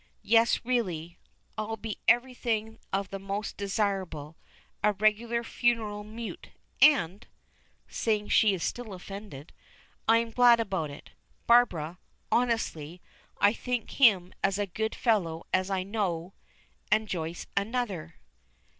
Yes, 0.23 0.61
really! 0.65 1.19
I'll 1.59 1.77
be 1.77 1.99
everything 2.07 2.79
of 2.91 3.11
the 3.11 3.19
most 3.19 3.55
desirable. 3.55 4.35
A 4.83 4.93
regular 4.93 5.43
funeral 5.43 6.03
mute. 6.03 6.49
And," 6.81 7.27
seeing 7.87 8.27
she 8.27 8.55
is 8.55 8.63
still 8.63 8.93
offended, 8.95 9.53
"I 10.07 10.17
am 10.17 10.31
glad 10.31 10.59
about 10.59 10.89
it, 10.89 11.11
Barbara. 11.45 11.99
Honestly 12.31 12.99
I 13.39 13.53
think 13.53 13.91
him 13.91 14.33
as 14.43 14.59
good 14.73 14.95
a 14.95 14.97
fellow 14.97 15.45
as 15.53 15.69
I 15.69 15.83
know 15.83 16.33
and 16.91 17.07
Joyce 17.07 17.45
another." 17.55 18.15